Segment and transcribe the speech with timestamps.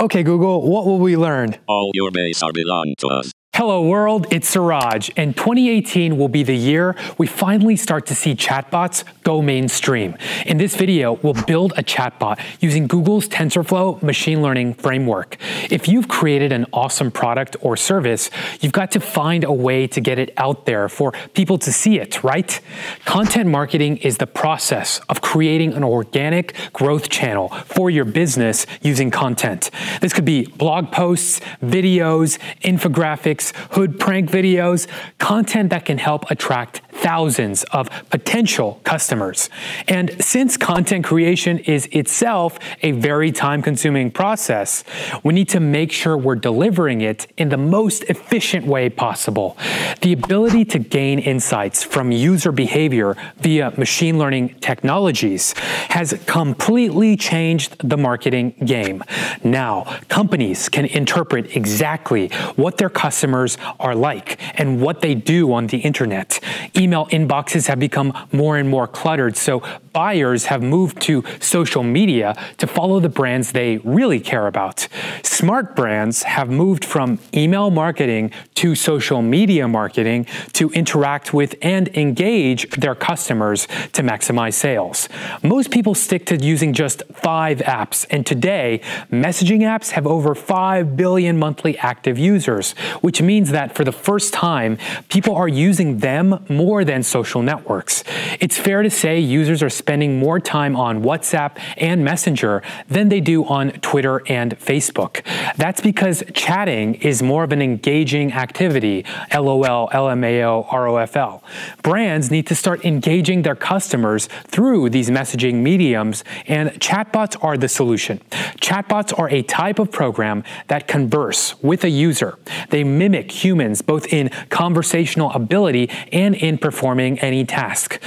[0.00, 1.56] Okay, Google, what will we learn?
[1.68, 3.32] All your base are belong to us.
[3.52, 8.36] Hello world, it's Siraj, and 2018 will be the year we finally start to see
[8.36, 10.16] chatbots go mainstream.
[10.46, 15.36] In this video, we'll build a chatbot using Google's TensorFlow machine learning framework.
[15.68, 18.30] If you've created an awesome product or service,
[18.60, 21.98] you've got to find a way to get it out there for people to see
[21.98, 22.60] it, right?
[23.04, 29.10] Content marketing is the process of creating an organic growth channel for your business using
[29.10, 29.70] content.
[30.00, 33.39] This could be blog posts, videos, infographics,
[33.70, 34.86] hood prank videos,
[35.18, 39.48] content that can help attract thousands of potential customers.
[39.88, 44.84] And since content creation is itself a very time consuming process,
[45.22, 49.56] we need to make sure we're delivering it in the most efficient way possible.
[50.02, 55.54] The ability to gain insights from user behavior via machine learning technologies
[55.90, 59.02] has completely changed the marketing game.
[59.44, 65.68] Now, companies can interpret exactly what their customers are like and what they do on
[65.68, 66.40] the internet.
[66.76, 71.82] Email email inboxes have become more and more cluttered, so buyers have moved to social
[71.82, 74.88] media to follow the brands they really care about.
[75.22, 81.88] Smart brands have moved from email marketing to social media marketing to interact with and
[81.96, 85.08] engage their customers to maximize sales.
[85.42, 90.96] Most people stick to using just five apps, and today, messaging apps have over 5
[90.96, 96.44] billion monthly active users, which means that for the first time, people are using them
[96.48, 98.04] more than social networks.
[98.40, 103.20] It's fair to say users are spending more time on WhatsApp and Messenger than they
[103.20, 105.24] do on Twitter and Facebook.
[105.56, 111.42] That's because chatting is more of an engaging activity, LOL, LMAO, ROFL.
[111.82, 117.68] Brands need to start engaging their customers through these messaging mediums, and chatbots are the
[117.68, 118.18] solution.
[118.60, 122.38] Chatbots are a type of program that converse with a user.
[122.68, 127.98] They mimic humans both in conversational ability and in performing any task.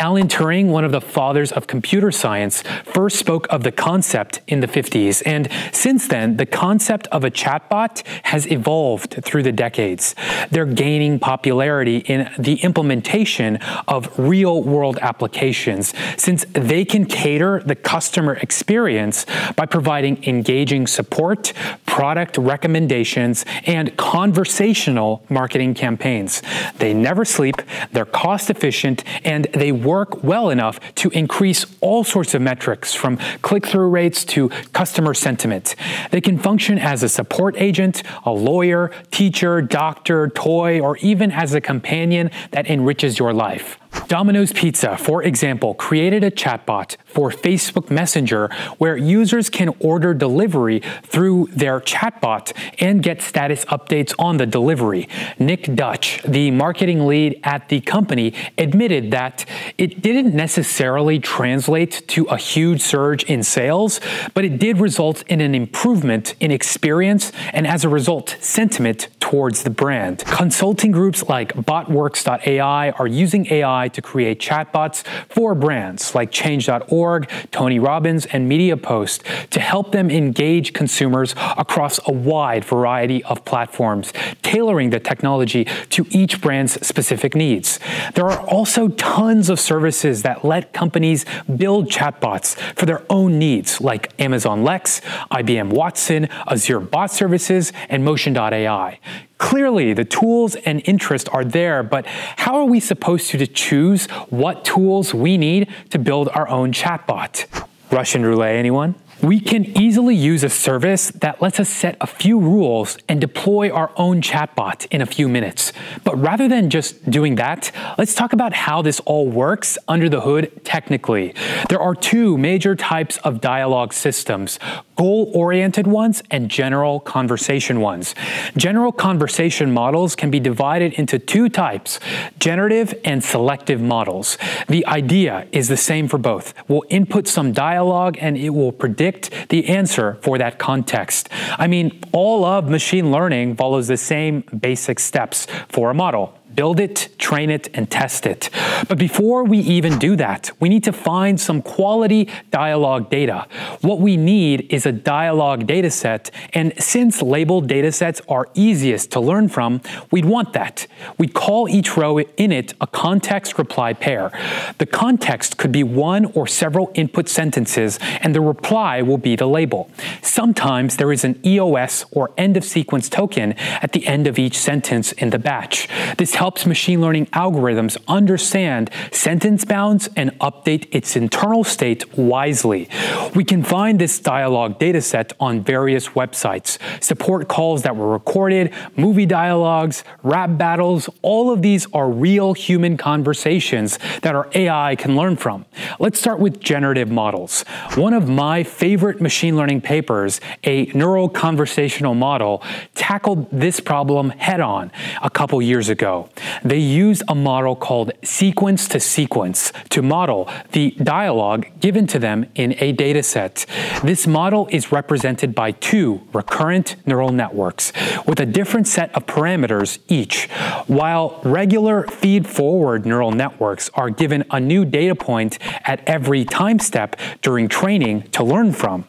[0.00, 4.60] Alan Turing, one of the fathers of computer science, first spoke of the concept in
[4.60, 10.14] the 50s, and since then, the concept of a chatbot has evolved through the decades.
[10.50, 17.74] They're gaining popularity in the implementation of real world applications, since they can cater the
[17.74, 21.52] customer experience by providing engaging support,
[21.84, 26.40] product recommendations, and conversational marketing campaigns.
[26.78, 27.56] They never sleep,
[27.92, 32.94] they're cost efficient, and they work work well enough to increase all sorts of metrics
[32.94, 35.74] from click through rates to customer sentiment.
[36.12, 41.54] They can function as a support agent, a lawyer, teacher, doctor, toy, or even as
[41.54, 43.79] a companion that enriches your life.
[44.10, 50.82] Domino's Pizza, for example, created a chatbot for Facebook Messenger where users can order delivery
[51.04, 55.08] through their chatbot and get status updates on the delivery.
[55.38, 59.44] Nick Dutch, the marketing lead at the company, admitted that
[59.78, 64.00] it didn't necessarily translate to a huge surge in sales,
[64.34, 69.62] but it did result in an improvement in experience and as a result, sentiment towards
[69.62, 70.18] the brand.
[70.26, 77.78] Consulting groups like botworks.ai are using AI to create chatbots for brands like change.org, Tony
[77.78, 84.90] Robbins, and MediaPost to help them engage consumers across a wide variety of platforms, tailoring
[84.90, 87.78] the technology to each brand's specific needs.
[88.14, 91.24] There are also tons of services that let companies
[91.56, 98.04] build chatbots for their own needs, like Amazon Lex, IBM Watson, Azure Bot Services, and
[98.04, 98.98] Motion.ai.
[99.40, 104.66] Clearly, the tools and interest are there, but how are we supposed to choose what
[104.66, 107.46] tools we need to build our own chatbot?
[107.90, 108.96] Russian roulette, anyone?
[109.22, 113.70] We can easily use a service that lets us set a few rules and deploy
[113.70, 115.74] our own chatbot in a few minutes.
[116.04, 120.22] But rather than just doing that, let's talk about how this all works under the
[120.22, 121.34] hood technically.
[121.68, 124.58] There are two major types of dialogue systems
[124.96, 128.14] goal oriented ones and general conversation ones.
[128.54, 131.98] General conversation models can be divided into two types
[132.38, 134.36] generative and selective models.
[134.68, 136.52] The idea is the same for both.
[136.68, 139.09] We'll input some dialogue and it will predict
[139.48, 141.28] the answer for that context.
[141.58, 146.39] I mean, all of machine learning follows the same basic steps for a model.
[146.54, 148.50] Build it, train it, and test it.
[148.88, 153.46] But before we even do that, we need to find some quality dialogue data.
[153.80, 159.10] What we need is a dialogue data set, and since labeled data sets are easiest
[159.12, 159.80] to learn from,
[160.10, 160.86] we'd want that.
[161.18, 164.30] We'd call each row in it a context reply pair.
[164.78, 169.46] The context could be one or several input sentences, and the reply will be the
[169.46, 169.90] label.
[170.22, 174.58] Sometimes there is an EOS or end of sequence token at the end of each
[174.58, 175.88] sentence in the batch.
[176.16, 182.88] This helps machine learning algorithms understand sentence bounds and update its internal state wisely.
[183.34, 186.78] We can find this dialogue dataset on various websites.
[187.04, 192.96] Support calls that were recorded, movie dialogues, rap battles, all of these are real human
[192.96, 195.66] conversations that our AI can learn from.
[195.98, 197.64] Let's start with generative models.
[197.96, 202.62] One of my favorite machine learning papers, a neural conversational model,
[202.94, 204.90] tackled this problem head on
[205.20, 206.29] a couple years ago.
[206.64, 212.46] They used a model called sequence to sequence to model the dialogue given to them
[212.54, 213.66] in a dataset.
[214.02, 217.92] This model is represented by two recurrent neural networks
[218.26, 220.48] with a different set of parameters each,
[220.86, 227.16] while regular feed-forward neural networks are given a new data point at every time step
[227.42, 229.04] during training to learn from.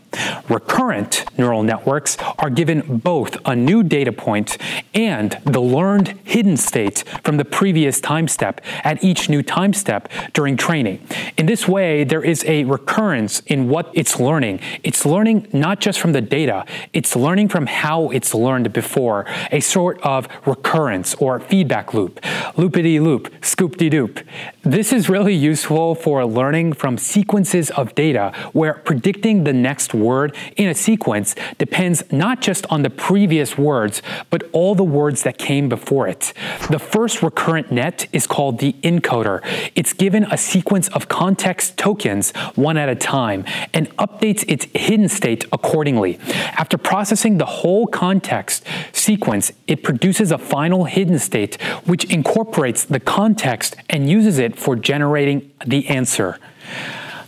[0.49, 4.57] Recurrent neural networks are given both a new data point
[4.93, 10.09] and the learned hidden state from the previous time step at each new time step
[10.33, 11.05] during training.
[11.37, 14.59] In this way, there is a recurrence in what it's learning.
[14.83, 19.59] It's learning not just from the data, it's learning from how it's learned before, a
[19.59, 22.19] sort of recurrence or feedback loop.
[22.55, 24.23] Loopity loop, scoop-de doop.
[24.63, 30.35] This is really useful for learning from sequences of data where predicting the next word
[30.57, 35.37] in a sequence depends not just on the previous words, but all the words that
[35.37, 36.33] came before it.
[36.69, 39.41] The first recurrent net is called the encoder.
[39.75, 45.09] It's given a sequence of context tokens one at a time and updates its hidden
[45.09, 46.19] state accordingly.
[46.57, 52.99] After processing the whole context sequence, it produces a final hidden state which incorporates the
[52.99, 56.39] context and uses it for generating the answer.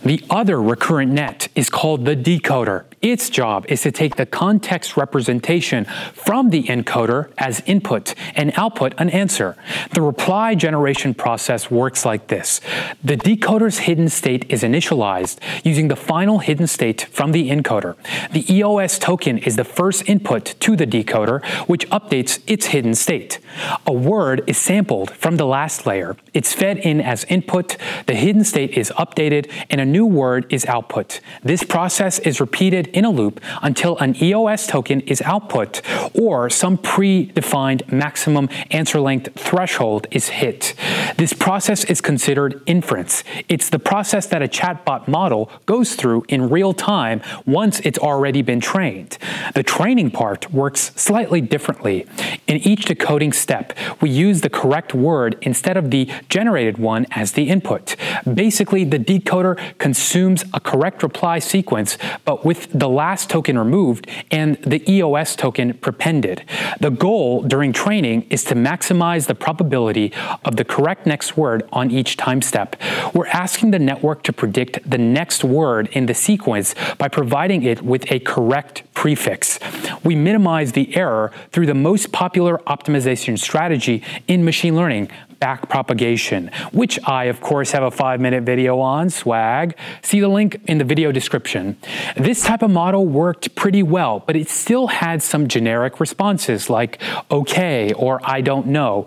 [0.04, 2.84] The other recurrent net is called the decoder.
[3.04, 5.84] Its job is to take the context representation
[6.14, 9.58] from the encoder as input and output an answer.
[9.92, 12.62] The reply generation process works like this.
[13.02, 17.94] The decoder's hidden state is initialized using the final hidden state from the encoder.
[18.32, 23.38] The EOS token is the first input to the decoder, which updates its hidden state.
[23.86, 26.16] A word is sampled from the last layer.
[26.32, 27.76] It's fed in as input,
[28.06, 31.20] the hidden state is updated, and a new word is output.
[31.42, 35.82] This process is repeated in a loop until an EOS token is output
[36.14, 40.74] or some predefined maximum answer length threshold is hit.
[41.16, 43.24] This process is considered inference.
[43.48, 48.42] It's the process that a chatbot model goes through in real time once it's already
[48.42, 49.18] been trained.
[49.54, 52.06] The training part works slightly differently.
[52.46, 57.32] In each decoding step, we use the correct word instead of the generated one as
[57.32, 57.96] the input.
[58.32, 64.56] Basically, the decoder consumes a correct reply sequence, but with the last token removed and
[64.62, 66.44] the EOS token prepended.
[66.80, 70.12] The goal during training is to maximize the probability
[70.44, 72.76] of the correct next word on each time step.
[73.14, 77.82] We're asking the network to predict the next word in the sequence by providing it
[77.82, 79.58] with a correct prefix.
[80.02, 86.50] We minimize the error through the most popular optimization strategy in machine learning, back propagation,
[86.72, 89.76] which I, of course, have a five minute video on, swag.
[90.02, 91.76] See the link in the video description.
[92.16, 97.00] This type of model worked pretty well, but it still had some generic responses like
[97.30, 99.06] okay or I don't know.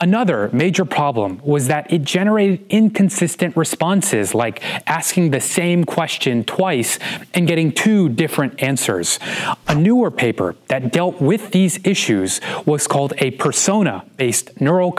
[0.00, 6.98] Another major problem was that it generated inconsistent responses, like asking the same question twice
[7.34, 9.20] and getting two different answers.
[9.68, 14.90] A newer paper that dealt with these issues was called a persona based neural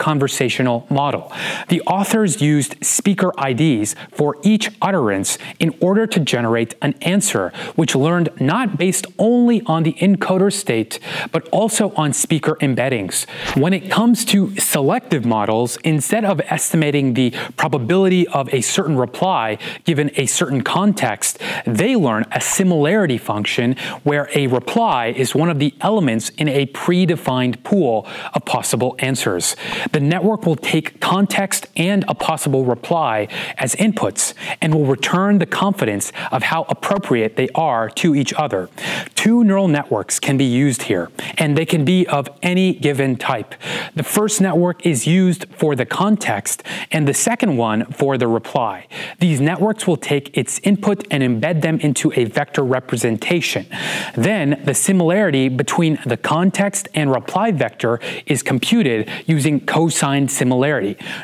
[0.64, 1.32] model.
[1.68, 7.94] The authors used speaker IDs for each utterance in order to generate an answer, which
[7.94, 10.98] learned not based only on the encoder state,
[11.32, 13.28] but also on speaker embeddings.
[13.56, 19.58] When it comes to selective models, instead of estimating the probability of a certain reply
[19.84, 25.58] given a certain context, they learn a similarity function where a reply is one of
[25.58, 29.56] the elements in a predefined pool of possible answers.
[29.92, 35.46] The network will take context and a possible reply as inputs and will return the
[35.46, 38.68] confidence of how appropriate they are to each other.
[39.14, 43.54] Two neural networks can be used here, and they can be of any given type.
[43.94, 48.86] The first network is used for the context, and the second one for the reply.
[49.20, 53.66] These networks will take its input and embed them into a vector representation.
[54.14, 60.28] Then, the similarity between the context and reply vector is computed using cosine.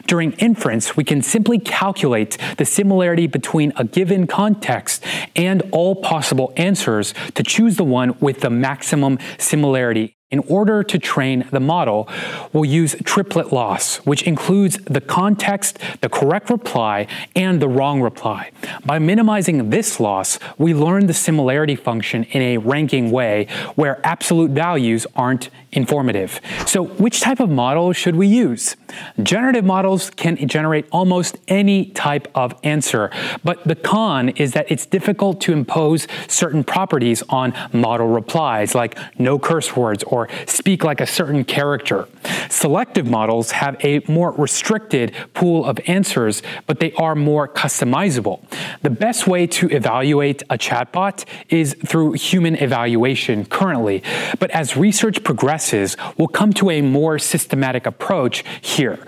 [0.07, 5.05] During inference, we can simply calculate the similarity between a given context
[5.37, 10.99] and all possible answers to choose the one with the maximum similarity in order to
[10.99, 12.09] train the model,
[12.53, 18.51] we'll use triplet loss, which includes the context, the correct reply, and the wrong reply.
[18.85, 24.53] By minimizing this loss, we learn the similarity function in a ranking way where absolute
[24.53, 26.41] values aren't informative.
[26.67, 28.77] So which type of model should we use?
[29.23, 33.11] Generative models can generate almost any type of answer,
[33.45, 38.99] but the con is that it's difficult to impose certain properties on model replies, like
[39.19, 42.07] no curse words or speak like a certain character.
[42.49, 48.43] Selective models have a more restricted pool of answers, but they are more customizable.
[48.83, 54.03] The best way to evaluate a chatbot is through human evaluation currently,
[54.39, 58.99] but as research progresses, we'll come to a more systematic approach here.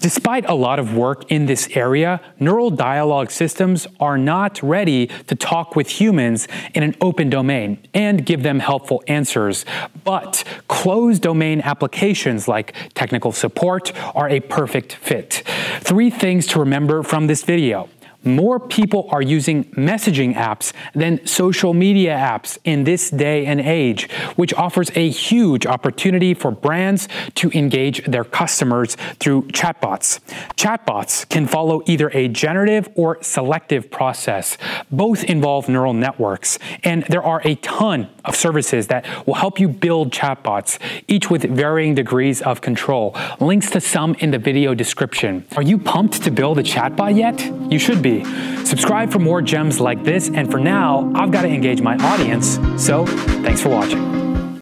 [0.00, 5.34] Despite a lot of work in this area, neural dialogue systems are not ready to
[5.34, 9.66] talk with humans in an open domain and give them helpful answers.
[10.02, 15.42] But closed domain applications like technical support are a perfect fit.
[15.80, 17.90] Three things to remember from this video
[18.24, 24.10] more people are using messaging apps than social media apps in this day and age,
[24.36, 30.20] which offers a huge opportunity for brands to engage their customers through chatbots.
[30.56, 34.58] Chatbots can follow either a generative or selective process.
[34.90, 39.68] Both involve neural networks, and there are a ton of services that will help you
[39.68, 43.16] build chatbots, each with varying degrees of control.
[43.40, 45.46] Links to some in the video description.
[45.56, 47.40] Are you pumped to build a chatbot yet?
[47.72, 48.64] You should be be.
[48.64, 52.58] Subscribe for more gems like this, and for now, I've got to engage my audience,
[52.82, 54.29] so thanks for watching.